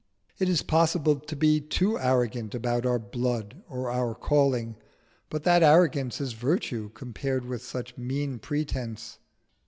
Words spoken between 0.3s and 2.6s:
It is possible to be too arrogant